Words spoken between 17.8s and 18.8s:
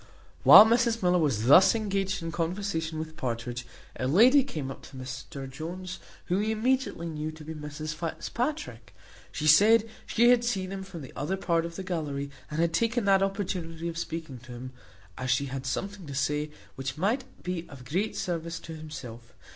great service to